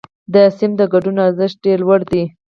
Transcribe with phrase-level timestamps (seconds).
[0.33, 2.23] د ټولګي د ګډون ارزښت ډېر لوړ دی.